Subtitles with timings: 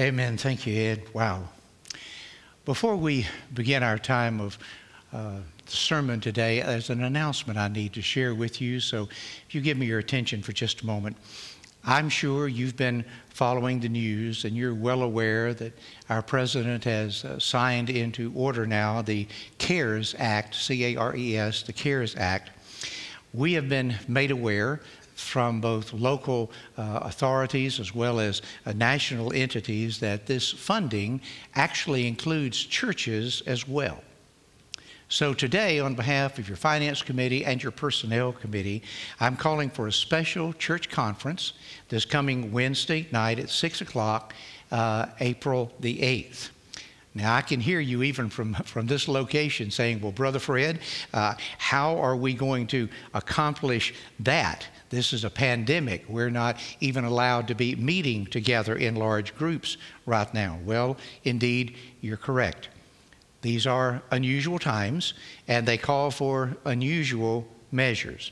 [0.00, 0.36] Amen.
[0.36, 1.04] Thank you, Ed.
[1.12, 1.44] Wow.
[2.64, 4.58] Before we begin our time of
[5.12, 5.36] uh,
[5.66, 8.80] sermon today, there's an announcement I need to share with you.
[8.80, 9.04] So
[9.46, 11.16] if you give me your attention for just a moment.
[11.84, 15.78] I'm sure you've been following the news and you're well aware that
[16.10, 21.36] our president has uh, signed into order now the CARES Act, C A R E
[21.36, 22.50] S, the CARES Act.
[23.32, 24.80] We have been made aware
[25.14, 31.20] from both local uh, authorities as well as uh, national entities that this funding
[31.54, 34.02] actually includes churches as well.
[35.08, 38.82] So, today, on behalf of your Finance Committee and your Personnel Committee,
[39.20, 41.52] I'm calling for a special church conference
[41.88, 44.34] this coming Wednesday night at 6 o'clock,
[44.72, 46.48] uh, April the 8th.
[47.14, 50.80] Now, I can hear you even from, from this location saying, Well, Brother Fred,
[51.12, 54.66] uh, how are we going to accomplish that?
[54.94, 56.04] This is a pandemic.
[56.08, 59.76] We're not even allowed to be meeting together in large groups
[60.06, 60.60] right now.
[60.64, 62.68] Well, indeed, you're correct.
[63.42, 65.14] These are unusual times,
[65.48, 68.30] and they call for unusual measures.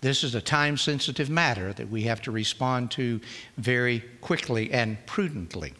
[0.00, 3.20] This is a time sensitive matter that we have to respond to
[3.56, 5.74] very quickly and prudently.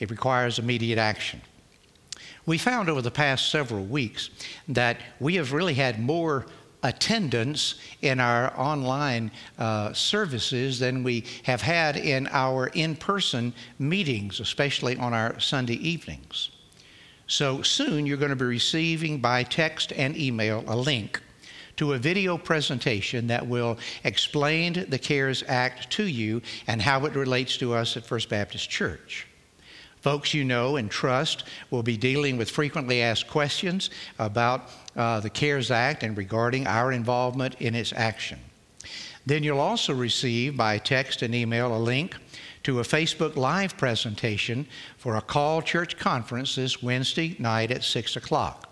[0.00, 1.40] It requires immediate action.
[2.44, 4.30] We found over the past several weeks
[4.68, 6.46] that we have really had more
[6.84, 14.38] attendance in our online uh, services than we have had in our in person meetings,
[14.38, 16.50] especially on our Sunday evenings.
[17.26, 21.20] So soon you're going to be receiving by text and email a link
[21.76, 27.16] to a video presentation that will explain the CARES Act to you and how it
[27.16, 29.26] relates to us at First Baptist Church.
[30.04, 33.88] Folks you know and trust will be dealing with frequently asked questions
[34.18, 38.38] about uh, the CARES Act and regarding our involvement in its action.
[39.24, 42.16] Then you'll also receive by text and email a link
[42.64, 44.66] to a Facebook Live presentation
[44.98, 48.68] for a call church conference this Wednesday night at 6 o'clock.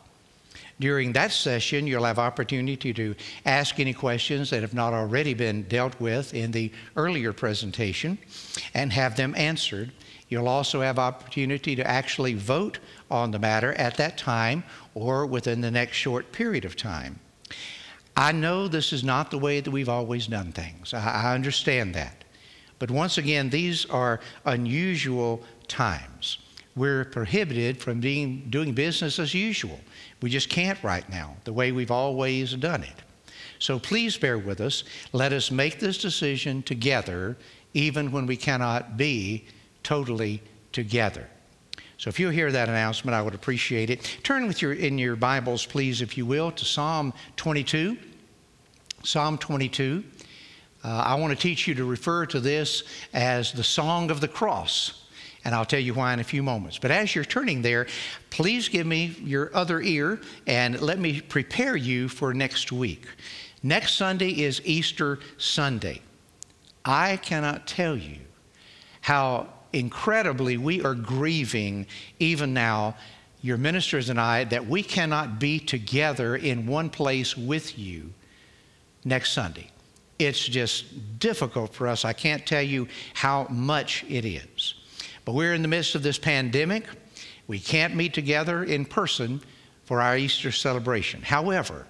[0.80, 3.14] During that session, you'll have opportunity to
[3.46, 8.18] ask any questions that have not already been dealt with in the earlier presentation
[8.74, 9.92] and have them answered.
[10.32, 12.78] You'll also have opportunity to actually vote
[13.10, 17.20] on the matter at that time or within the next short period of time.
[18.16, 20.94] I know this is not the way that we've always done things.
[20.94, 22.24] I, understand that.
[22.78, 26.38] But once again, these are unusual times.
[26.76, 29.80] We're prohibited from being, doing business as usual.
[30.22, 33.02] We just can't right now, the way we've always done it.
[33.58, 34.84] So please bear with us.
[35.12, 37.36] Let us make this decision together,
[37.74, 39.44] even when we cannot be
[39.82, 41.28] totally together.
[41.98, 44.02] So if you hear that announcement, I would appreciate it.
[44.22, 47.96] Turn with your in your Bibles, please, if you will, to Psalm 22.
[49.04, 50.02] Psalm 22.
[50.84, 52.82] Uh, I want to teach you to refer to this
[53.14, 55.06] as the Song of the Cross.
[55.44, 56.78] And I'll tell you why in a few moments.
[56.78, 57.86] But as you're turning there,
[58.30, 63.06] please give me your other ear and let me prepare you for next week.
[63.62, 66.00] Next Sunday is Easter Sunday.
[66.84, 68.18] I cannot tell you
[69.02, 71.86] how incredibly we are grieving
[72.18, 72.96] even now,
[73.40, 78.12] your ministers and I, that we cannot be together in one place with you
[79.04, 79.68] next Sunday.
[80.18, 82.04] It's just difficult for us.
[82.04, 84.74] I can't tell you how much it is.
[85.24, 86.84] But we're in the midst of this pandemic.
[87.48, 89.40] We can't meet together in person
[89.84, 91.22] for our Easter celebration.
[91.22, 91.86] However,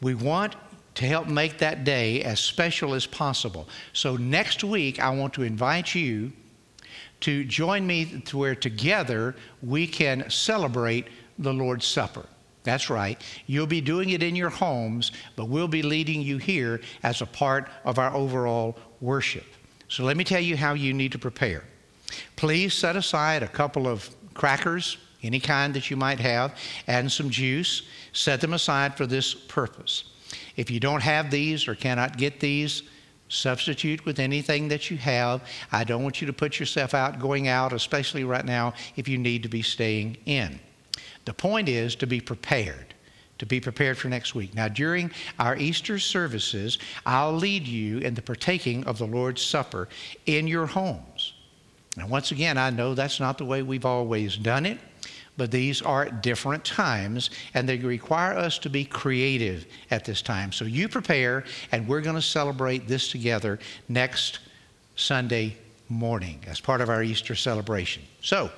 [0.00, 0.56] we want
[0.94, 3.68] to help make that day as special as possible.
[3.92, 6.32] So next week, I want to invite you
[7.22, 12.26] to join me to where together we can celebrate the Lord's Supper.
[12.64, 13.20] That's right.
[13.46, 17.26] You'll be doing it in your homes, but we'll be leading you here as a
[17.26, 19.46] part of our overall worship.
[19.88, 21.64] So let me tell you how you need to prepare.
[22.36, 26.56] Please set aside a couple of crackers, any kind that you might have,
[26.86, 27.82] and some juice.
[28.12, 30.04] Set them aside for this purpose.
[30.56, 32.82] If you don't have these or cannot get these,
[33.32, 35.42] Substitute with anything that you have.
[35.72, 39.16] I don't want you to put yourself out going out, especially right now if you
[39.16, 40.60] need to be staying in.
[41.24, 42.92] The point is to be prepared,
[43.38, 44.54] to be prepared for next week.
[44.54, 49.88] Now, during our Easter services, I'll lead you in the partaking of the Lord's Supper
[50.26, 51.32] in your homes.
[51.96, 54.78] Now, once again, I know that's not the way we've always done it
[55.36, 60.52] but these are different times and they require us to be creative at this time.
[60.52, 63.58] So you prepare, and we're going to celebrate this together
[63.88, 64.40] next
[64.96, 65.56] Sunday
[65.88, 68.02] morning as part of our Easter celebration.
[68.20, 68.50] So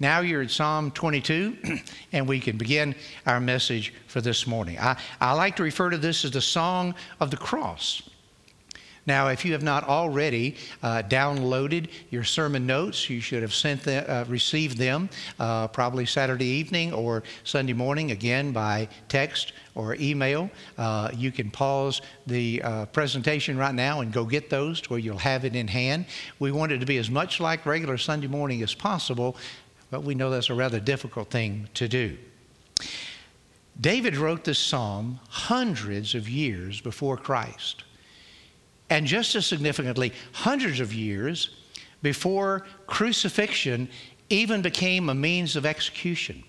[0.00, 1.78] now you're at Psalm 22,
[2.12, 2.94] and we can begin
[3.26, 4.78] our message for this morning.
[4.78, 8.02] I, I like to refer to this as the Song of the Cross.
[9.06, 13.82] Now, if you have not already uh, downloaded your sermon notes, you should have sent
[13.82, 19.94] them, uh, received them uh, probably Saturday evening or Sunday morning, again by text or
[19.96, 20.50] email.
[20.78, 24.98] Uh, you can pause the uh, presentation right now and go get those to where
[24.98, 26.06] you'll have it in hand.
[26.38, 29.36] We want it to be as much like regular Sunday morning as possible,
[29.90, 32.16] but we know that's a rather difficult thing to do.
[33.78, 37.83] David wrote this psalm hundreds of years before Christ.
[38.90, 41.50] And just as significantly, hundreds of years
[42.02, 43.88] before crucifixion
[44.28, 46.44] even became a means of execution.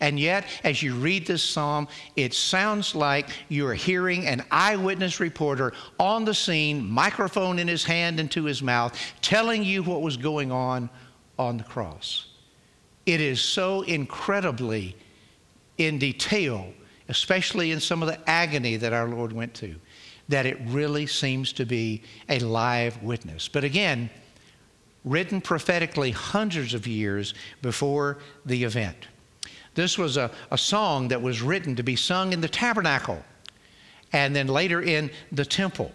[0.00, 5.72] And yet, as you read this psalm, it sounds like you're hearing an eyewitness reporter
[5.98, 10.16] on the scene, microphone in his hand and to his mouth, telling you what was
[10.16, 10.90] going on
[11.38, 12.26] on the cross.
[13.06, 14.96] It is so incredibly
[15.78, 16.72] in detail,
[17.08, 19.76] especially in some of the agony that our Lord went to
[20.28, 23.48] that it really seems to be a live witness.
[23.48, 24.10] But again,
[25.04, 29.08] written prophetically hundreds of years before the event.
[29.74, 33.22] This was a, a song that was written to be sung in the tabernacle
[34.12, 35.92] and then later in the temple.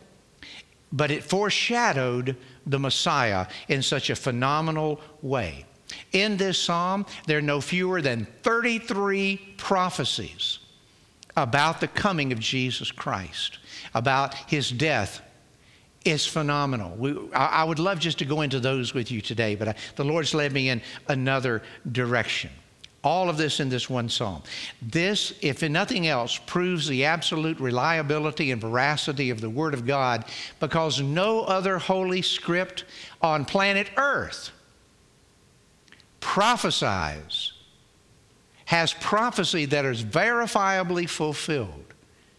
[0.94, 5.66] But it foreshadowed the Messiah in such a phenomenal way.
[6.13, 10.60] In this psalm, there are no fewer than 33 prophecies
[11.36, 13.60] about the coming of Jesus Christ
[13.94, 15.22] about his death
[16.04, 16.95] is phenomenal.
[16.98, 20.04] We, I, would love just to go into those with you today, but I, the
[20.04, 21.62] Lord's led me in another
[21.92, 22.50] direction.
[23.04, 24.44] All of this in this one psalm.
[24.81, 29.86] This, if in nothing else, proves the absolute reliability and veracity of the Word of
[29.86, 30.25] God
[30.60, 32.86] because no other holy script
[33.22, 34.51] on planet Earth
[36.19, 37.54] prophesies,
[38.71, 41.94] has prophecy that is verifiably fulfilled.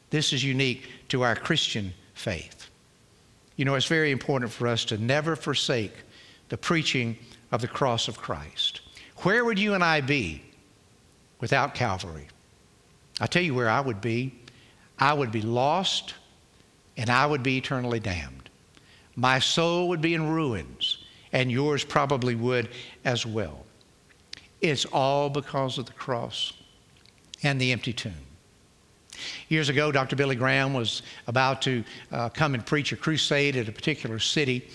[0.08, 2.70] This is unique to our Christian faith.
[3.56, 5.92] You know, it's very important for us to never forsake
[6.48, 7.18] the preaching
[7.50, 8.80] of the cross of Christ.
[9.18, 10.42] Where would you and I be
[11.38, 12.28] without Calvary?
[13.20, 14.34] I'll tell you where I would be.
[14.98, 16.14] I would be lost
[16.96, 18.48] and I would be eternally damned.
[19.16, 22.70] My soul would be in ruins, and yours probably would
[23.04, 23.61] as well.
[24.62, 26.52] It's all because of the cross
[27.42, 28.14] and the empty tomb.
[29.48, 30.16] Years ago, Dr.
[30.16, 34.68] Billy Graham was about to uh, come and preach a crusade at a particular city,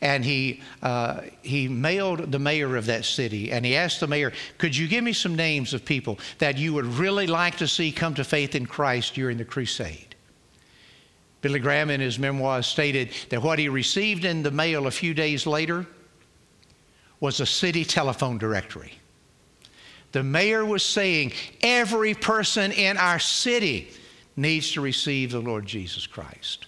[0.00, 4.32] and he, uh, he mailed the mayor of that city, and he asked the mayor,
[4.58, 7.92] Could you give me some names of people that you would really like to see
[7.92, 10.14] come to faith in Christ during the crusade?
[11.42, 15.12] Billy Graham, in his memoirs, stated that what he received in the mail a few
[15.12, 15.86] days later
[17.20, 18.92] was a city telephone directory.
[20.12, 21.32] The mayor was saying
[21.62, 23.90] every person in our city
[24.36, 26.66] needs to receive the Lord Jesus Christ.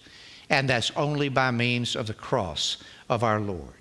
[0.49, 2.77] And that's only by means of the cross
[3.09, 3.71] of our Lord.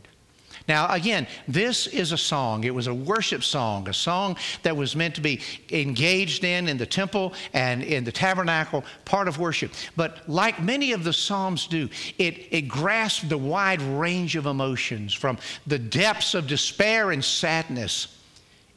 [0.66, 2.64] Now, again, this is a song.
[2.64, 5.40] It was a worship song, a song that was meant to be
[5.70, 9.72] engaged in in the temple and in the tabernacle, part of worship.
[9.94, 15.12] But like many of the Psalms do, it, it grasped the wide range of emotions
[15.12, 15.36] from
[15.66, 18.13] the depths of despair and sadness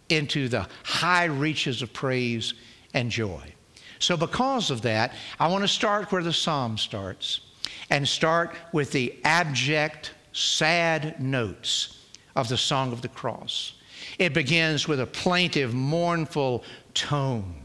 [0.10, 2.54] into the high reaches of praise
[2.94, 3.54] and joy.
[4.00, 7.42] So, because of that, I want to start where the psalm starts
[7.90, 12.06] and start with the abject, sad notes
[12.36, 13.74] of the Song of the Cross.
[14.20, 17.56] It begins with a plaintive, mournful tone.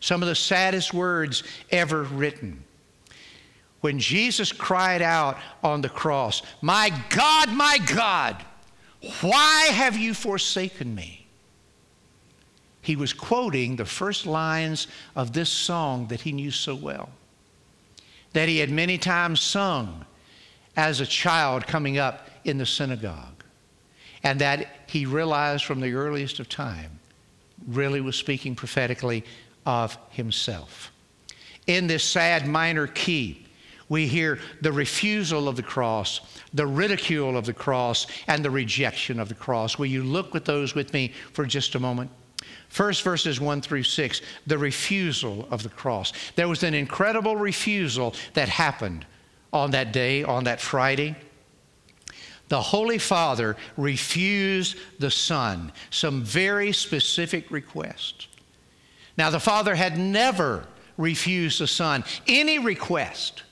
[0.00, 2.64] Some of the saddest words ever written.
[3.80, 8.44] When Jesus cried out on the cross, My God, my God,
[9.20, 11.17] why have you forsaken me?
[12.88, 17.10] He was quoting the first lines of this song that he knew so well,
[18.32, 20.06] that he had many times sung
[20.74, 23.44] as a child coming up in the synagogue,
[24.22, 26.98] and that he realized from the earliest of time
[27.66, 29.22] really was speaking prophetically
[29.66, 30.90] of himself.
[31.66, 33.44] In this sad minor key,
[33.90, 36.22] we hear the refusal of the cross,
[36.54, 39.78] the ridicule of the cross, and the rejection of the cross.
[39.78, 42.10] Will you look with those with me for just a moment?
[42.68, 46.12] First, verses 1 through 6, the refusal of the cross.
[46.36, 49.06] There was an incredible refusal that happened
[49.52, 51.16] on that day, on that Friday.
[52.48, 58.26] The Holy Father refused the Son some very specific requests.
[59.16, 63.42] Now, the Father had never refused the Son any request.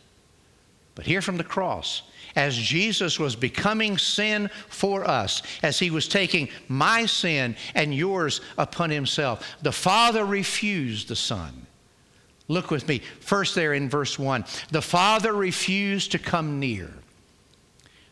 [0.94, 2.02] But here from the cross,
[2.36, 8.40] as Jesus was becoming sin for us, as he was taking my sin and yours
[8.58, 9.56] upon himself.
[9.62, 11.66] The Father refused the Son.
[12.48, 14.44] Look with me, first there in verse 1.
[14.70, 16.92] The Father refused to come near.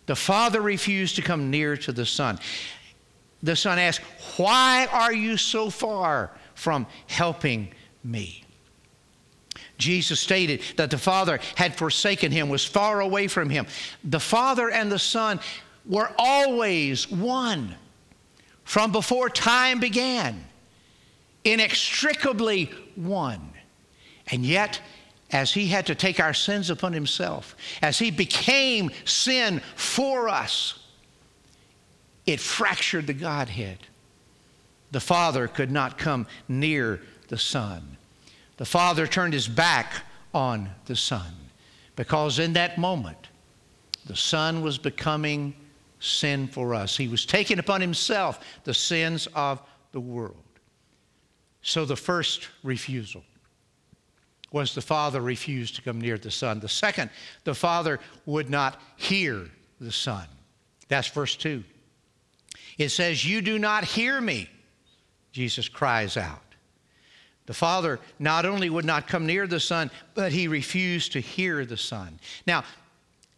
[0.07, 2.39] The Father refused to come near to the Son.
[3.43, 4.01] The Son asked,
[4.37, 8.44] Why are you so far from helping me?
[9.79, 13.67] Jesus stated that the Father had forsaken him, was far away from him.
[14.05, 15.41] The Father and the Son
[15.85, 17.75] were always one
[18.65, 20.45] from before time began,
[21.45, 23.51] inextricably one.
[24.29, 24.81] And yet,
[25.31, 30.79] as he had to take our sins upon himself, as he became sin for us,
[32.25, 33.79] it fractured the Godhead.
[34.93, 37.94] The Father could not come near the Son.
[38.57, 39.93] The Father turned his back
[40.33, 41.33] on the Son
[41.97, 43.29] because in that moment,
[44.07, 45.55] the Son was becoming
[45.99, 46.97] sin for us.
[46.97, 50.37] He was taking upon himself the sins of the world.
[51.63, 53.25] So the first refusal
[54.53, 56.61] was the Father refused to come near the Son.
[56.61, 57.11] The second,
[57.45, 60.27] the Father would not hear the Son.
[60.89, 61.65] That's verse 2.
[62.79, 64.49] It says, You do not hear me,
[65.33, 66.44] Jesus cries out.
[67.47, 71.67] The Father not only would not come near the Son, but he refused to hear
[71.67, 72.19] the Son.
[72.47, 72.65] Now,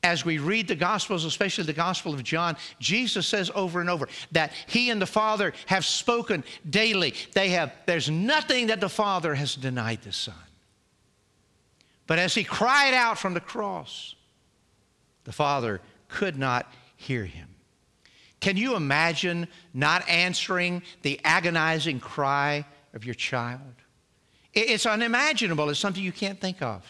[0.03, 4.09] as we read the Gospels, especially the Gospel of John, Jesus says over and over
[4.31, 7.15] that he and the Father have spoken daily.
[7.33, 10.35] They have, there's nothing that the Father has denied the Son.
[12.07, 14.15] But as he cried out from the cross,
[15.25, 17.49] the Father could not hear him.
[18.39, 23.75] Can you imagine not answering the agonizing cry of your child?
[24.57, 25.69] It's unimaginable.
[25.69, 26.83] It's something you can't think of.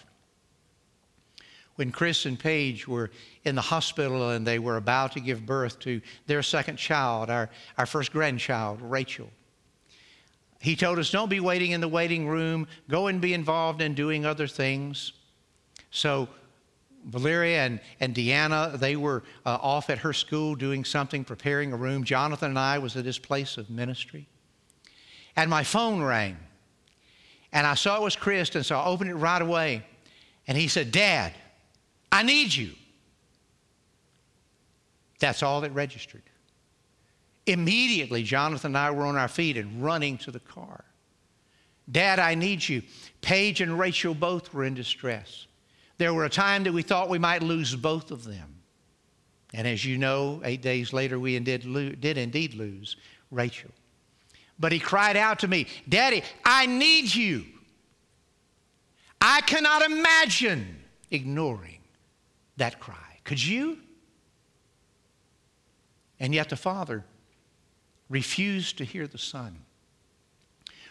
[1.75, 3.11] When Chris and Paige were
[3.45, 7.51] in the hospital and they were about to give birth to their second child, our,
[7.77, 9.29] our first grandchild, Rachel,
[10.61, 13.95] he told us, Don't be waiting in the waiting room, go and be involved in
[13.95, 15.13] doing other things.
[15.91, 16.29] So
[17.05, 21.77] Valeria and, and Deanna, they were uh, off at her school doing something, preparing a
[21.77, 22.05] room.
[22.05, 24.29] Jonathan and I was at his place of ministry.
[25.35, 26.37] And my phone rang.
[27.57, 29.83] And I saw it was Chris, and so I opened it right away.
[30.47, 31.33] And he said, Dad,
[32.13, 32.73] I need you.
[35.21, 36.21] That's all that registered.
[37.47, 40.85] Immediately, Jonathan and I were on our feet and running to the car.
[41.91, 42.83] Dad, I need you.
[43.23, 45.47] Paige and Rachel both were in distress.
[45.97, 48.55] There were a time that we thought we might lose both of them.
[49.55, 51.63] And as you know, eight days later, we did,
[52.03, 52.97] did indeed lose
[53.31, 53.71] Rachel.
[54.59, 57.45] But he cried out to me, Daddy, I need you.
[59.21, 61.81] I cannot imagine ignoring
[62.57, 63.21] that cry.
[63.25, 63.79] Could you?
[66.19, 67.05] And yet the Father
[68.09, 69.59] refused to hear the Son.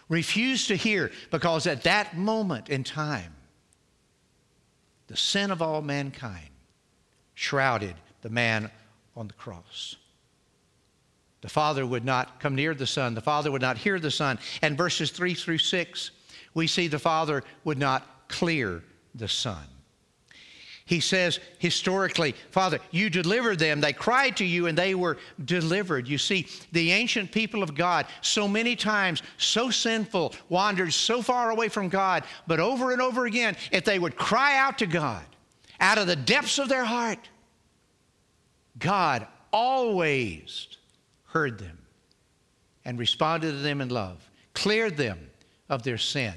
[0.09, 3.33] Refused to hear because at that moment in time,
[5.07, 6.49] the sin of all mankind
[7.33, 8.69] shrouded the man
[9.15, 9.95] on the cross.
[11.45, 13.13] The Father would not come near the Son.
[13.13, 14.39] The Father would not hear the Son.
[14.63, 16.09] And verses 3 through 6,
[16.55, 18.83] we see the Father would not clear
[19.13, 19.63] the Son.
[20.85, 23.79] He says historically, Father, you delivered them.
[23.79, 26.07] They cried to you and they were delivered.
[26.07, 31.51] You see, the ancient people of God, so many times, so sinful, wandered so far
[31.51, 35.23] away from God, but over and over again, if they would cry out to God
[35.79, 37.19] out of the depths of their heart,
[38.79, 40.69] God always
[41.35, 41.77] heard them
[42.85, 45.19] and responded to them in love, cleared them
[45.69, 46.33] of their sin,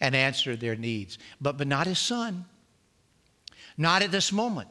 [0.00, 1.18] and answered their needs.
[1.38, 2.46] But, but not his son.
[3.76, 4.70] Not at this moment.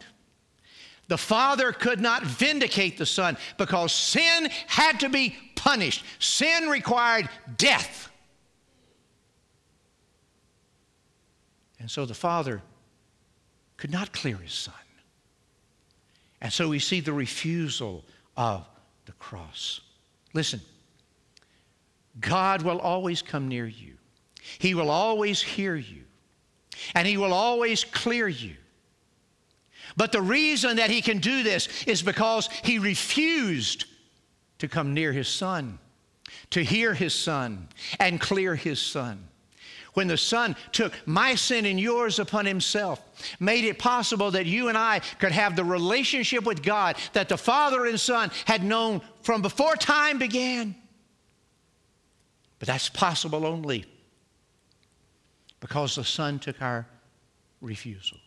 [1.07, 6.03] The Father could not vindicate the Son because sin had to be punished.
[6.19, 8.09] Sin required death.
[11.79, 12.61] And so the Father
[13.77, 14.73] could not clear his Son.
[16.41, 18.03] And so we see the refusal
[18.35, 18.67] of
[19.07, 19.81] the cross.
[20.33, 20.61] Listen,
[22.19, 23.93] God will always come near you,
[24.59, 26.03] He will always hear you,
[26.93, 28.55] and He will always clear you.
[29.95, 33.85] But the reason that He can do this is because He refused
[34.59, 35.79] to come near His Son,
[36.51, 37.67] to hear His Son,
[37.99, 39.27] and clear His Son
[39.97, 43.01] when the Son took my sin and yours upon Himself,
[43.39, 47.35] made it possible that you and I could have the relationship with God that the
[47.35, 50.75] Father and Son had known from before time began.
[52.59, 53.85] But that's possible only
[55.61, 56.85] because the Son took our
[57.59, 58.19] refusal.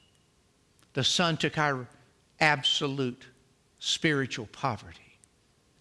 [0.94, 1.86] The Son took our
[2.40, 3.22] absolute
[3.78, 5.18] spiritual poverty,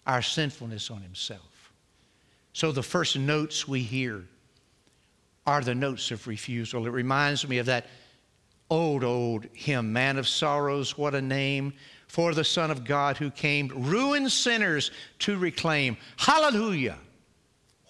[0.05, 1.71] our sinfulness on Himself.
[2.53, 4.25] So the first notes we hear
[5.49, 6.85] are the notes of refusal.
[6.85, 7.87] It reminds me of that
[8.69, 11.73] old, old hymn, Man of Sorrows, what a name
[12.05, 15.97] for the Son of God who came, ruin sinners to reclaim.
[16.17, 16.99] Hallelujah!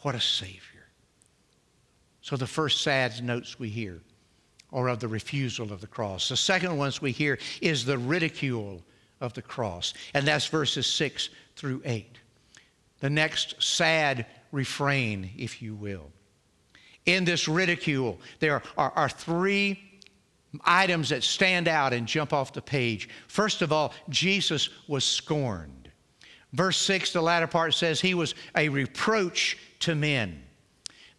[0.04, 0.88] What a Savior.
[2.22, 4.00] So, the first sad notes we hear
[4.72, 6.30] are of the refusal of the cross.
[6.30, 8.82] The second ones we hear is the ridicule
[9.20, 12.20] of the cross, and that's verses 6 through 8.
[13.02, 16.10] The next sad refrain, if you will.
[17.06, 19.80] In this ridicule, there are, are three
[20.66, 23.10] items that stand out and jump off the page.
[23.28, 25.92] First of all, Jesus was scorned.
[26.54, 30.44] Verse 6, the latter part says, He was a reproach to men.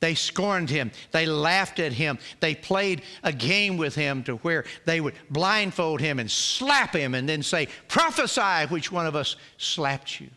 [0.01, 0.91] They scorned him.
[1.13, 2.19] They laughed at him.
[2.41, 7.15] They played a game with him to where they would blindfold him and slap him
[7.15, 10.29] and then say, Prophesy which one of us slapped you.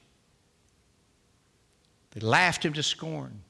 [2.12, 3.43] They laughed him to scorn.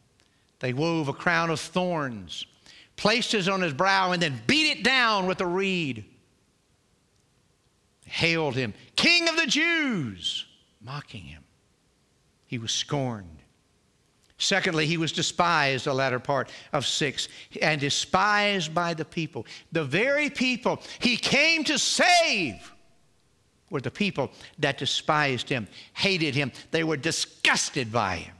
[0.63, 2.45] They wove a crown of thorns
[2.95, 6.05] placed it on his brow, and then beat it down with a reed.
[8.05, 10.45] Hailed him, King of the Jews,
[10.81, 11.43] mocking him.
[12.45, 13.39] He was scorned.
[14.37, 17.27] Secondly, he was despised, the latter part of six,
[17.61, 19.45] and despised by the people.
[19.73, 22.71] The very people he came to save
[23.69, 26.53] were the people that despised him, hated him.
[26.71, 28.35] They were disgusted by him.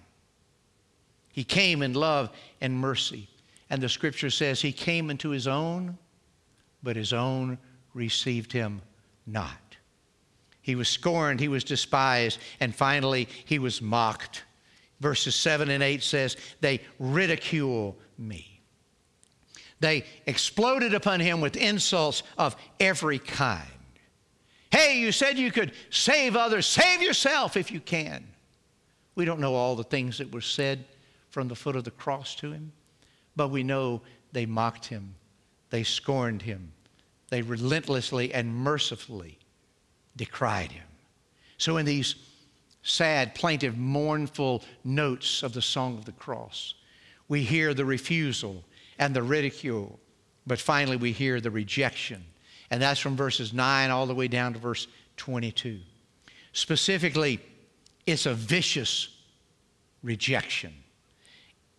[1.34, 2.30] He came in love
[2.62, 3.28] and mercy.
[3.70, 5.98] And the scripture says he came into his own,
[6.84, 7.58] but his own
[7.96, 8.82] received him
[9.26, 9.58] not.
[10.62, 14.44] He was scorned, he was despised, and finally he was mocked.
[15.02, 18.62] Verses 7 and 8 says, They ridicule me.
[19.80, 23.68] They exploded upon him with insults of every kind.
[24.72, 26.68] Hey, you said you could save others.
[26.68, 28.24] Save yourself if you can.
[29.16, 30.86] We don't know all the things that were said
[31.34, 32.72] from the foot of the cross to him.
[33.36, 35.16] But we know they mocked him,
[35.72, 36.72] they scorned him,
[37.30, 39.40] they relentlessly and mercifully
[40.16, 40.86] decried him.
[41.58, 42.14] So, in these
[42.84, 46.76] sad, plaintive, mournful notes of the Song of the Cross,
[47.28, 48.64] we hear the refusal
[49.00, 50.00] and the ridicule,
[50.46, 52.24] but finally we hear the rejection.
[52.70, 54.86] And that's from verses 9 all the way down to verse
[55.18, 55.80] 22.
[56.52, 57.40] Specifically,
[58.06, 59.08] it's a vicious
[60.04, 60.74] rejection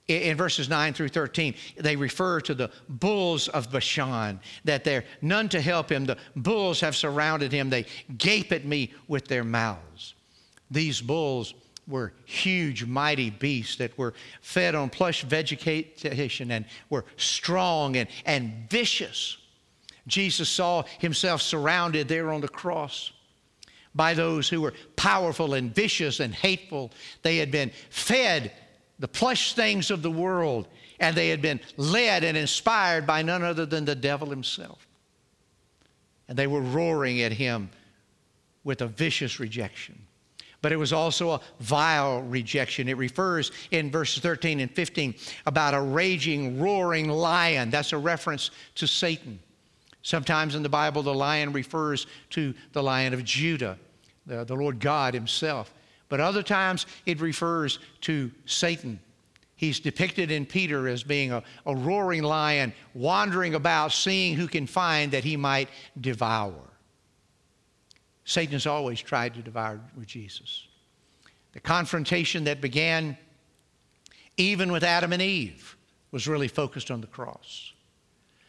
[0.06, 5.48] in verses 9 through 13, they refer to the bulls of Bashan, that they're none
[5.48, 6.04] to help him.
[6.04, 7.70] The bulls have surrounded him.
[7.70, 7.86] They
[8.18, 10.14] gape at me with their mouths.
[10.70, 11.54] These bulls
[11.86, 18.68] were huge, mighty beasts that were fed on plush vegetation and were strong and, and
[18.70, 19.38] vicious.
[20.06, 23.12] Jesus saw himself surrounded there on the cross
[23.94, 26.90] by those who were powerful and vicious and hateful.
[27.22, 28.52] They had been fed
[28.98, 30.68] the plush things of the world,
[31.00, 34.86] and they had been led and inspired by none other than the devil himself.
[36.28, 37.70] And they were roaring at him
[38.62, 40.00] with a vicious rejection.
[40.62, 42.88] But it was also a vile rejection.
[42.88, 47.68] It refers in verses 13 and 15 about a raging, roaring lion.
[47.68, 49.38] That's a reference to Satan.
[50.00, 53.78] Sometimes in the Bible, the lion refers to the lion of Judah,
[54.24, 55.72] the, the Lord God Himself.
[56.08, 59.00] But other times it refers to Satan.
[59.56, 64.66] He's depicted in Peter as being a, a roaring lion, wandering about, seeing who can
[64.66, 65.68] find that he might
[66.00, 66.54] devour.
[68.24, 70.66] Satan has always tried to devour Jesus.
[71.52, 73.16] The confrontation that began
[74.36, 75.76] even with Adam and Eve
[76.10, 77.72] was really focused on the cross.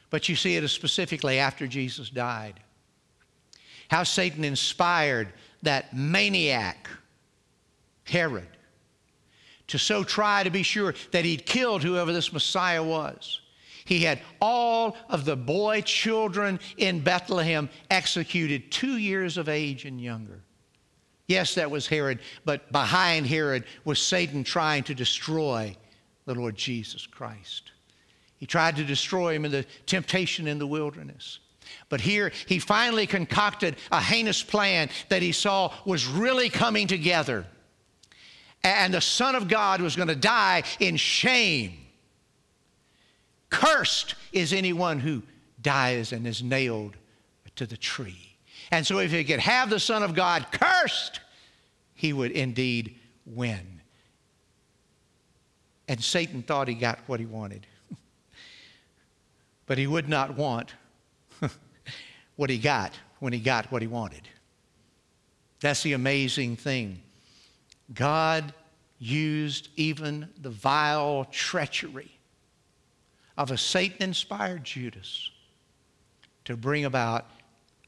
[0.09, 2.59] But you see it specifically after Jesus died.
[3.89, 6.89] How Satan inspired that maniac
[8.05, 8.47] Herod,
[9.67, 13.41] to so try to be sure that he'd killed whoever this Messiah was.
[13.83, 20.01] He had all of the boy children in Bethlehem executed two years of age and
[20.01, 20.41] younger.
[21.27, 25.75] Yes, that was Herod, but behind Herod was Satan trying to destroy
[26.25, 27.71] the Lord Jesus Christ.
[28.37, 31.39] He tried to destroy him in the temptation in the wilderness.
[31.89, 37.47] But here he finally concocted a heinous plan that he saw was really coming together
[38.65, 41.77] and the Son of God was going to die in shame.
[43.49, 45.21] Cursed is anyone who
[45.61, 46.97] dies and is nailed
[47.57, 48.35] to the tree.
[48.71, 51.19] And so, if he could have the Son of God cursed,
[51.93, 53.81] he would indeed win.
[55.87, 57.67] And Satan thought he got what he wanted.
[59.67, 60.73] but he would not want
[62.35, 64.27] what he got when he got what he wanted.
[65.61, 67.03] That's the amazing thing
[67.93, 68.53] God
[68.99, 72.11] used even the vile treachery
[73.37, 75.29] of a Satan inspired Judas
[76.45, 77.25] to bring about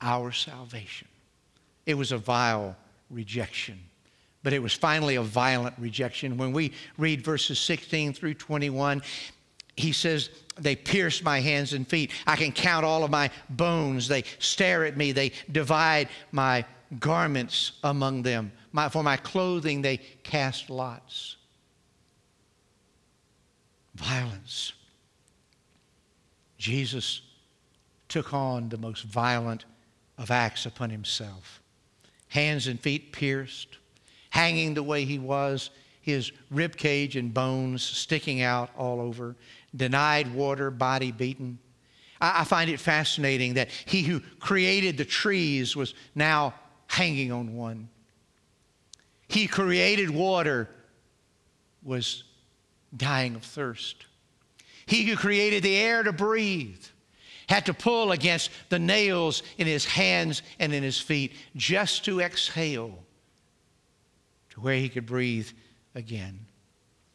[0.01, 1.07] our salvation
[1.85, 2.75] It was a vile
[3.09, 3.79] rejection.
[4.43, 6.37] But it was finally a violent rejection.
[6.37, 9.01] When we read verses 16 through 21,
[9.75, 10.29] he says,
[10.59, 12.11] They pierce my hands and feet.
[12.25, 14.07] I can count all of my bones.
[14.07, 15.11] They stare at me.
[15.11, 16.65] They divide my
[16.99, 18.51] garments among them.
[18.77, 21.37] My, for my clothing, they cast lots.
[23.95, 24.73] Violence.
[26.59, 27.21] Jesus
[28.07, 29.65] took on the most violent
[30.19, 31.59] of acts upon himself.
[32.27, 33.79] Hands and feet pierced,
[34.29, 39.35] hanging the way he was, his rib cage and bones sticking out all over,
[39.75, 41.57] denied water, body beaten.
[42.21, 46.53] I, I find it fascinating that he who created the trees was now
[46.85, 47.89] hanging on one.
[49.27, 50.69] He created water
[51.83, 52.23] was
[52.95, 54.05] dying of thirst.
[54.85, 56.83] He who created the air to breathe
[57.49, 62.21] had to pull against the nails in his hands and in his feet just to
[62.21, 62.97] exhale
[64.49, 65.49] to where he could breathe
[65.95, 66.39] again.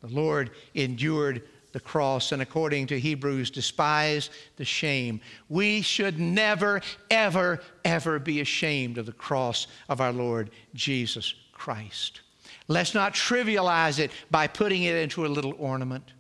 [0.01, 5.21] The Lord endured the cross and according to Hebrews despised the shame.
[5.49, 12.23] We should never, ever, ever be ashamed of the cross of our Lord Jesus Christ.
[12.67, 16.13] Let's not trivialize it by putting it into a little ornament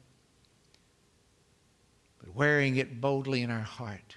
[2.21, 4.17] but wearing it boldly in our heart,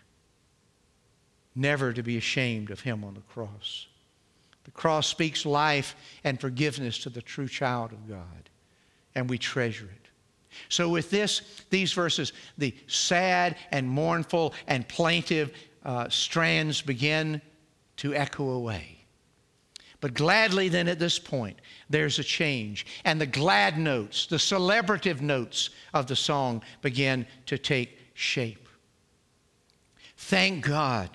[1.55, 3.87] never to be ashamed of Him on the cross.
[4.65, 8.49] The cross speaks life and forgiveness to the true child of God,
[9.15, 10.09] and we treasure it.
[10.69, 17.41] So, with this, these verses, the sad and mournful and plaintive uh, strands begin
[17.97, 18.94] to echo away.
[20.05, 21.57] But gladly, then, at this point,
[21.89, 22.85] there's a change.
[23.05, 28.69] And the glad notes, the celebrative notes of the song begin to take shape.
[30.15, 31.09] Thank God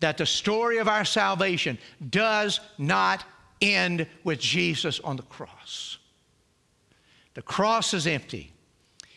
[0.00, 1.78] that the story of our salvation
[2.10, 3.22] does not
[3.60, 5.98] end with Jesus on the cross.
[7.34, 8.52] The cross is empty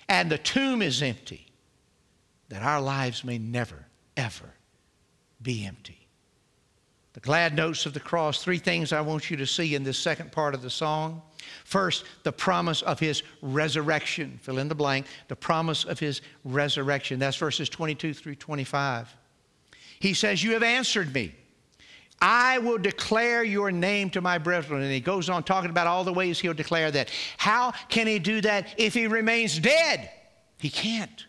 [0.08, 1.48] and the tomb is empty,
[2.50, 4.54] that our lives may never, ever
[5.42, 5.99] be empty.
[7.14, 9.98] The glad notes of the cross, three things I want you to see in this
[9.98, 11.22] second part of the song.
[11.66, 14.40] First, the promise of his resurrection.
[14.44, 15.08] Fill in the blank.
[15.28, 17.18] The promise of his resurrection.
[17.18, 19.12] That's verses 22 through 25.
[20.00, 21.34] He says, You have answered me.
[22.22, 24.84] I will declare your name to my brethren.
[24.84, 27.10] And he goes on talking about all the ways he'll declare that.
[27.38, 30.12] How can he do that if he remains dead?
[30.60, 31.26] He can't.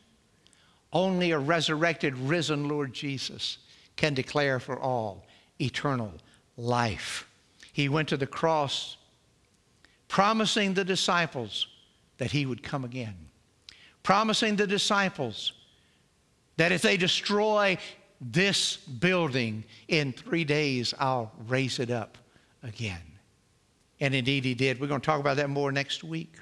[0.93, 3.59] Only a resurrected, risen Lord Jesus
[3.97, 5.25] can declare for all
[5.61, 6.12] eternal
[6.57, 7.29] life.
[7.73, 8.96] He went to the cross
[10.09, 11.68] promising the disciples
[12.18, 13.14] that he would come again,
[14.03, 15.53] promising the disciples
[16.57, 17.79] that if they destroy
[18.20, 22.18] this building in three days, I'll raise it up
[22.62, 23.01] again.
[24.01, 24.81] And indeed, he did.
[24.81, 26.35] We're going to talk about that more next week.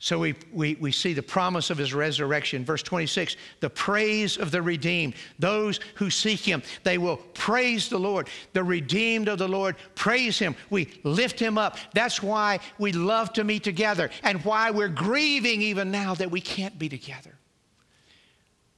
[0.00, 2.64] So we, we, we see the promise of his resurrection.
[2.64, 5.14] Verse 26 the praise of the redeemed.
[5.38, 8.28] Those who seek him, they will praise the Lord.
[8.52, 10.54] The redeemed of the Lord praise him.
[10.70, 11.78] We lift him up.
[11.94, 16.40] That's why we love to meet together and why we're grieving even now that we
[16.40, 17.34] can't be together.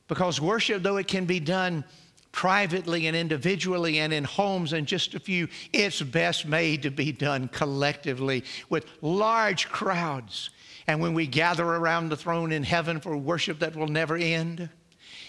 [0.08, 1.84] Because worship, though it can be done
[2.32, 7.12] privately and individually and in homes and just a few, it's best made to be
[7.12, 10.50] done collectively with large crowds
[10.90, 14.68] and when we gather around the throne in heaven for worship that will never end,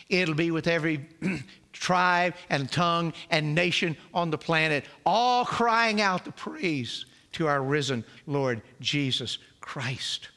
[0.10, 1.08] it'll be with every
[1.72, 7.62] tribe and tongue and nation on the planet, all crying out the praise to our
[7.62, 10.30] risen Lord Jesus Christ.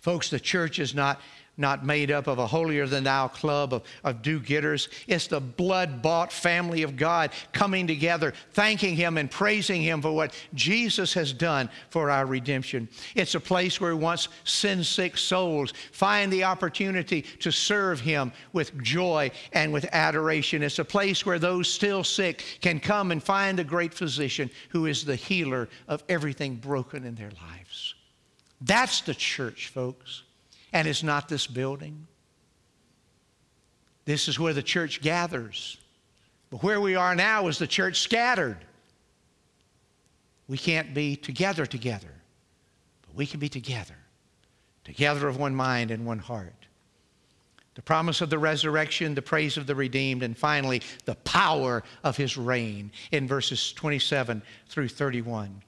[0.00, 1.20] Folks, the church is not
[1.56, 4.88] not made up of a holier than thou club of, of do getters.
[5.06, 10.12] It's the blood bought family of God coming together, thanking Him and praising Him for
[10.12, 12.88] what Jesus has done for our redemption.
[13.14, 18.76] It's a place where once sin sick souls find the opportunity to serve Him with
[18.82, 20.62] joy and with adoration.
[20.62, 24.86] It's a place where those still sick can come and find a great physician who
[24.86, 27.94] is the healer of everything broken in their lives.
[28.60, 30.23] That's the church, folks
[30.74, 32.06] and it's not this building.
[34.04, 35.78] This is where the church gathers.
[36.50, 38.58] But where we are now is the church scattered.
[40.48, 42.12] We can't be together together,
[43.06, 43.94] but we can be together,
[44.82, 46.52] together of one mind and one heart.
[47.76, 52.16] The promise of the resurrection, the praise of the redeemed, and finally, the power of
[52.16, 55.62] his reign in verses 27 through 31.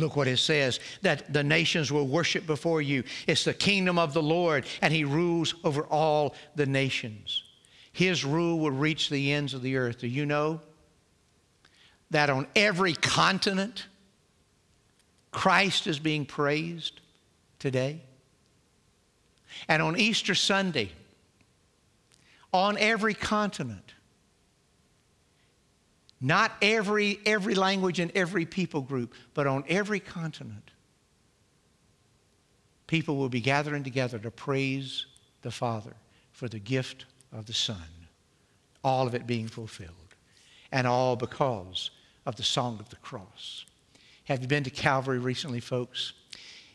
[0.00, 3.04] Look what it says that the nations will worship before you.
[3.26, 7.44] It's the kingdom of the Lord, and he rules over all the nations.
[7.92, 9.98] His rule will reach the ends of the earth.
[10.00, 10.60] Do you know?
[12.10, 13.86] that on every continent,
[15.30, 17.00] Christ is being praised
[17.58, 18.00] today?
[19.68, 20.90] And on Easter Sunday,
[22.52, 23.89] on every continent,
[26.20, 30.70] not every, every language and every people group, but on every continent,
[32.86, 35.06] people will be gathering together to praise
[35.42, 35.94] the Father
[36.32, 37.76] for the gift of the Son,
[38.84, 40.14] all of it being fulfilled,
[40.72, 41.90] and all because
[42.26, 43.64] of the song of the cross.
[44.24, 46.12] Have you been to Calvary recently, folks?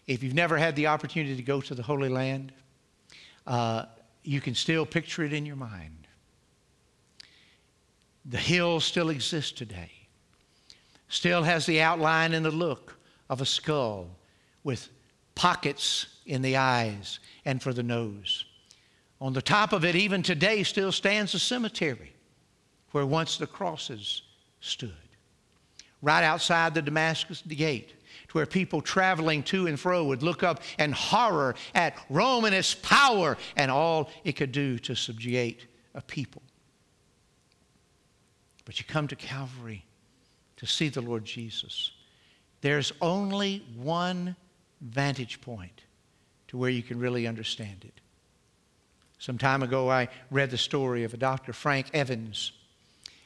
[0.08, 2.52] If you've never had the opportunity to go to the Holy Land,
[3.48, 3.86] uh,
[4.24, 6.05] you can still picture it in your mind.
[8.26, 9.92] The hill still exists today,
[11.10, 12.98] still has the outline and the look
[13.30, 14.08] of a skull
[14.64, 14.90] with
[15.36, 18.46] pockets in the eyes and for the nose.
[19.22, 22.14] On the top of it, even today, still stands a cemetery
[22.92, 24.24] where once the crosses
[24.60, 24.94] stood.
[26.02, 27.94] Right outside the Damascus gate,
[28.28, 33.38] to where people traveling to and fro would look up in horror at its power
[33.56, 36.42] and all it could do to subjugate a people.
[38.66, 39.86] But you come to Calvary
[40.58, 41.92] to see the Lord Jesus.
[42.62, 44.36] There's only one
[44.82, 45.84] vantage point
[46.48, 48.02] to where you can really understand it.
[49.20, 51.54] Some time ago, I read the story of a Dr.
[51.54, 52.52] Frank Evans,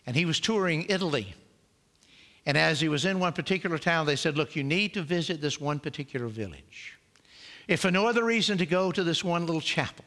[0.06, 1.34] and he was touring Italy.
[2.46, 5.42] And as he was in one particular town, they said, Look, you need to visit
[5.42, 6.98] this one particular village.
[7.68, 10.06] If for no other reason, to go to this one little chapel.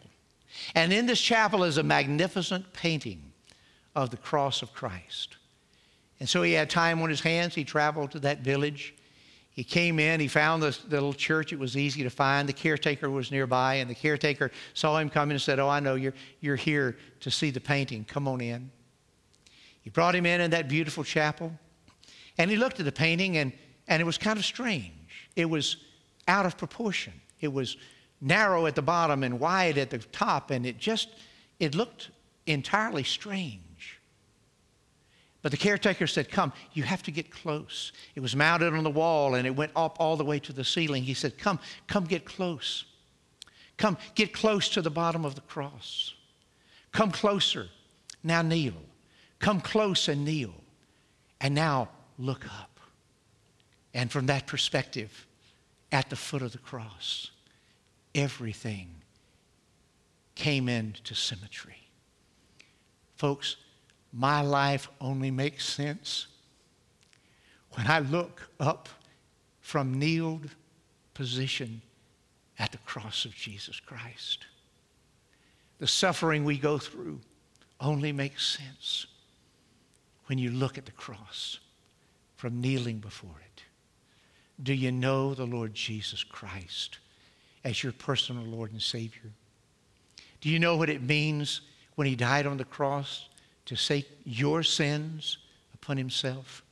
[0.74, 3.31] And in this chapel is a magnificent painting
[3.94, 5.36] of the cross of Christ.
[6.20, 7.54] And so he had time on his hands.
[7.54, 8.94] He traveled to that village.
[9.50, 11.52] He came in, he found the, the little church.
[11.52, 12.48] It was easy to find.
[12.48, 15.94] The caretaker was nearby, and the caretaker saw him coming and said, Oh, I know
[15.94, 18.04] you're, you're here to see the painting.
[18.04, 18.70] Come on in.
[19.82, 21.52] He brought him in in that beautiful chapel,
[22.38, 23.52] and he looked at the painting, and,
[23.88, 25.28] and it was kind of strange.
[25.36, 25.76] It was
[26.28, 27.12] out of proportion.
[27.40, 27.76] It was
[28.22, 31.08] narrow at the bottom and wide at the top, and it just,
[31.58, 32.10] it looked
[32.46, 33.60] entirely strange.
[35.42, 37.92] But the caretaker said, Come, you have to get close.
[38.14, 40.64] It was mounted on the wall and it went up all the way to the
[40.64, 41.02] ceiling.
[41.02, 42.84] He said, Come, come get close.
[43.76, 46.14] Come, get close to the bottom of the cross.
[46.92, 47.68] Come closer.
[48.22, 48.74] Now kneel.
[49.40, 50.54] Come close and kneel.
[51.40, 52.78] And now look up.
[53.92, 55.26] And from that perspective,
[55.90, 57.32] at the foot of the cross,
[58.14, 58.88] everything
[60.34, 61.88] came into symmetry.
[63.16, 63.56] Folks,
[64.12, 66.26] my life only makes sense
[67.72, 68.88] when I look up
[69.60, 70.50] from kneeled
[71.14, 71.80] position
[72.58, 74.46] at the cross of Jesus Christ.
[75.78, 77.20] The suffering we go through
[77.80, 79.06] only makes sense
[80.26, 81.58] when you look at the cross
[82.36, 83.62] from kneeling before it.
[84.62, 86.98] Do you know the Lord Jesus Christ
[87.64, 89.32] as your personal Lord and Savior?
[90.40, 91.62] Do you know what it means
[91.94, 93.28] when He died on the cross
[93.66, 95.38] to take your sins
[95.74, 96.62] upon himself?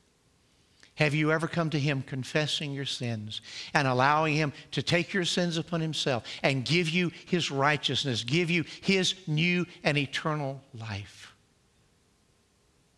[0.95, 3.41] Have you ever come to him confessing your sins
[3.73, 8.51] and allowing him to take your sins upon himself and give you his righteousness, give
[8.51, 11.33] you his new and eternal life?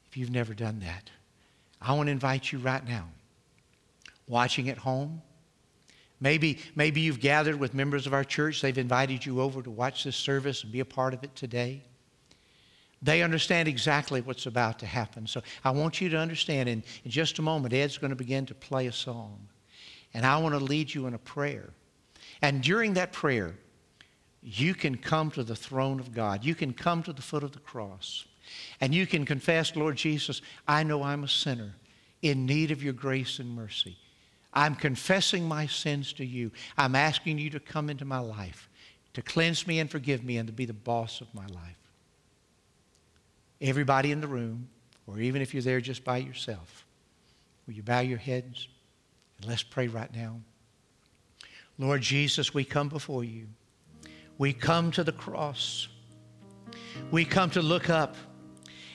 [0.10, 1.10] If you've never done that,
[1.82, 3.08] I want to invite you right now,
[4.28, 5.22] watching at home.
[6.20, 8.62] Maybe, maybe you've gathered with members of our church.
[8.62, 11.84] They've invited you over to watch this service and be a part of it today.
[13.04, 15.28] They understand exactly what's about to happen.
[15.28, 18.46] So I want you to understand in, in just a moment, Ed's going to begin
[18.46, 19.50] to play a song.
[20.14, 21.72] And I want to lead you in a prayer.
[22.42, 23.56] And during that prayer,
[24.42, 26.46] you can come to the throne of God.
[26.46, 28.26] You can come to the foot of the cross.
[28.80, 31.74] And you can confess, Lord Jesus, I know I'm a sinner
[32.22, 33.98] in need of your grace and mercy.
[34.54, 36.52] I'm confessing my sins to you.
[36.78, 38.70] I'm asking you to come into my life,
[39.14, 41.83] to cleanse me and forgive me, and to be the boss of my life
[43.64, 44.68] everybody in the room,
[45.08, 46.86] or even if you're there just by yourself,
[47.66, 48.68] will you bow your heads
[49.38, 50.40] and let's pray right now?
[51.80, 53.48] Lord Jesus, we come before you.
[54.38, 55.88] We come to the cross.
[57.10, 58.16] We come to look up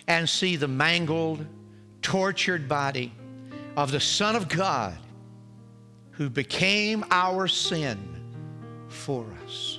[0.07, 1.45] and see the mangled,
[2.03, 3.13] tortured body
[3.77, 4.97] of the Son of God
[6.13, 7.99] who became our sin
[8.89, 9.79] for us.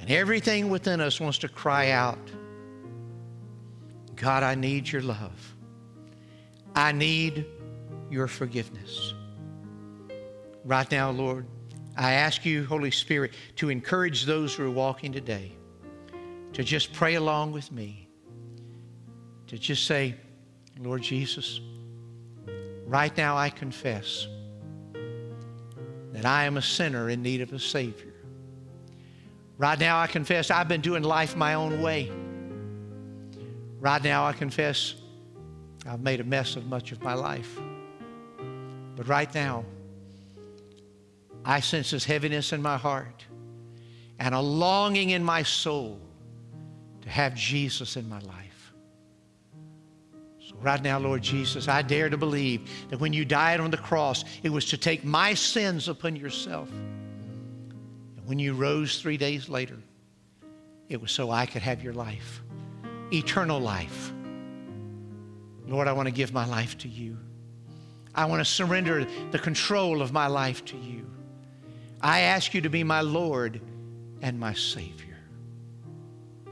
[0.00, 2.18] And everything within us wants to cry out
[4.22, 5.54] God, I need your love.
[6.76, 7.44] I need
[8.08, 9.14] your forgiveness.
[10.64, 11.44] Right now, Lord,
[11.96, 15.50] I ask you, Holy Spirit, to encourage those who are walking today
[16.52, 18.08] to just pray along with me,
[19.48, 20.14] to just say,
[20.78, 21.60] Lord Jesus,
[22.92, 24.28] Right now, I confess
[26.12, 28.12] that I am a sinner in need of a Savior.
[29.56, 32.12] Right now, I confess I've been doing life my own way.
[33.82, 34.94] Right now, I confess
[35.88, 37.58] I've made a mess of much of my life.
[38.94, 39.64] But right now,
[41.44, 43.26] I sense this heaviness in my heart
[44.20, 45.98] and a longing in my soul
[47.00, 48.72] to have Jesus in my life.
[50.38, 53.78] So, right now, Lord Jesus, I dare to believe that when you died on the
[53.78, 56.70] cross, it was to take my sins upon yourself.
[56.70, 59.78] And when you rose three days later,
[60.88, 62.42] it was so I could have your life,
[63.12, 64.12] eternal life.
[65.66, 67.18] Lord, I want to give my life to you.
[68.14, 71.06] I want to surrender the control of my life to you.
[72.00, 73.60] I ask you to be my Lord
[74.20, 75.18] and my Savior.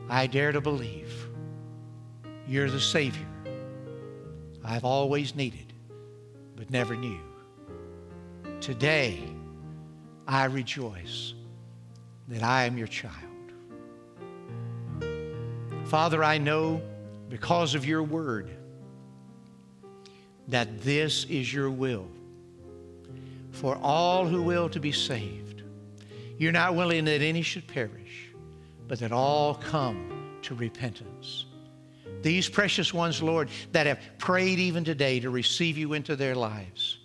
[0.08, 1.12] I dare to believe
[2.46, 3.26] you're the Savior
[4.64, 5.72] I've always needed,
[6.56, 7.20] but never knew.
[8.60, 9.18] Today,
[10.28, 11.34] I rejoice
[12.28, 13.29] that I am your child.
[15.90, 16.80] Father, I know
[17.28, 18.48] because of your word
[20.46, 22.06] that this is your will
[23.50, 25.64] for all who will to be saved.
[26.38, 28.30] You're not willing that any should perish,
[28.86, 31.46] but that all come to repentance.
[32.22, 36.98] These precious ones, Lord, that have prayed even today to receive you into their lives,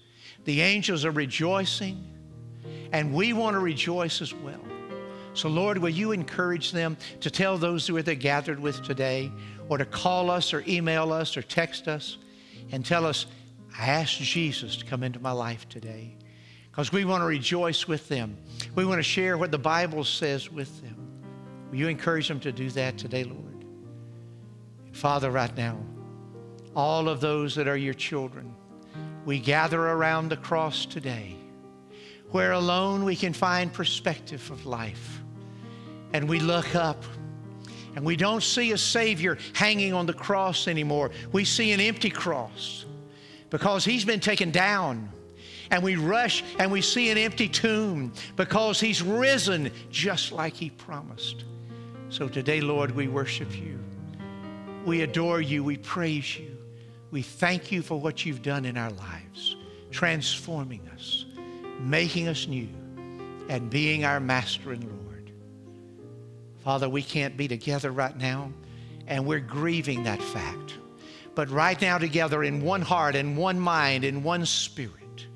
[0.43, 2.07] the angels are rejoicing,
[2.91, 4.61] and we want to rejoice as well.
[5.35, 9.31] So, Lord, will you encourage them to tell those who are there gathered with today,
[9.67, 12.17] or to call us, or email us, or text us,
[12.71, 13.25] and tell us,
[13.77, 16.15] I asked Jesus to come into my life today
[16.71, 18.37] because we want to rejoice with them.
[18.75, 20.95] We want to share what the Bible says with them.
[21.69, 23.65] Will you encourage them to do that today, Lord?
[24.93, 25.77] Father, right now,
[26.75, 28.53] all of those that are your children,
[29.25, 31.35] we gather around the cross today
[32.31, 35.21] where alone we can find perspective of life.
[36.15, 37.03] And we look up
[37.97, 41.11] and we don't see a Savior hanging on the cross anymore.
[41.33, 42.85] We see an empty cross
[43.49, 45.11] because He's been taken down
[45.71, 50.69] and we rush and we see an empty tomb because he's risen just like he
[50.69, 51.43] promised.
[52.07, 53.77] So today, Lord, we worship you.
[54.85, 55.65] We adore you.
[55.65, 56.55] We praise you.
[57.11, 59.57] We thank you for what you've done in our lives,
[59.91, 61.25] transforming us,
[61.81, 62.69] making us new,
[63.49, 65.04] and being our master and Lord.
[66.65, 68.51] Father, we can't be together right now,
[69.05, 70.73] and we're grieving that fact.
[71.35, 75.27] But right now, together in one heart and one mind and one spirit,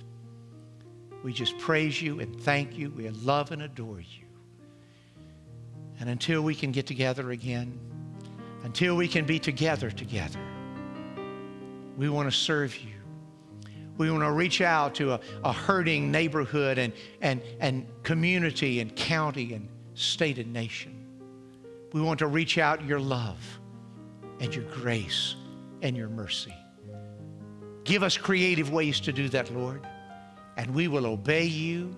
[1.24, 2.90] we just praise you and thank you.
[2.90, 4.26] We love and adore you.
[6.00, 7.80] And until we can get together again,
[8.64, 10.40] until we can be together together,
[11.96, 12.96] we want to serve you.
[14.00, 18.96] We want to reach out to a, a hurting neighborhood and, and, and community and
[18.96, 20.99] county and state and nation.
[21.94, 23.40] We want to reach out your love
[24.40, 25.36] and your grace
[25.82, 26.54] and your mercy.
[27.84, 29.86] Give us creative ways to do that, Lord
[30.60, 31.96] and we will obey you.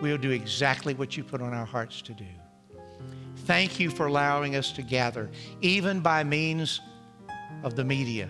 [0.00, 2.26] We'll do exactly what you put on our hearts to do.
[3.44, 6.80] Thank you for allowing us to gather, even by means
[7.62, 8.28] of the media,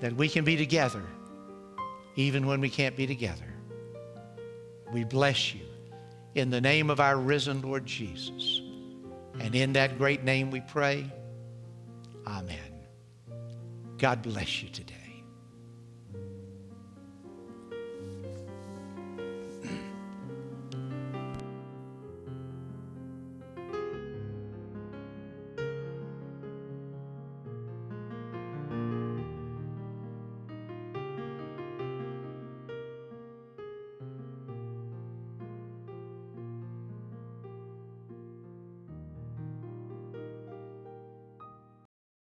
[0.00, 1.02] that we can be together,
[2.16, 3.44] even when we can't be together.
[4.90, 5.66] We bless you
[6.34, 8.61] in the name of our risen Lord Jesus.
[9.40, 11.10] And in that great name we pray.
[12.26, 12.58] Amen.
[13.98, 15.01] God bless you today.